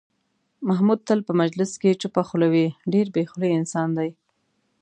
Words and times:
محمود 0.67 0.99
تل 1.07 1.19
په 1.27 1.33
مجلس 1.41 1.71
کې 1.81 1.99
چوپه 2.01 2.21
خوله 2.27 2.47
وي، 2.53 2.67
ډېر 2.93 3.07
بې 3.13 3.23
خولې 3.29 3.49
انسان 3.59 3.89
دی. 3.97 4.09